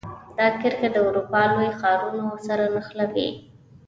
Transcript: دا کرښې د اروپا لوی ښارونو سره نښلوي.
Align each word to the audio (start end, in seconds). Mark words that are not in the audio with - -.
دا 0.37 0.47
کرښې 0.61 0.89
د 0.91 0.97
اروپا 1.07 1.41
لوی 1.53 1.69
ښارونو 1.79 2.25
سره 2.47 2.63
نښلوي. 2.73 3.29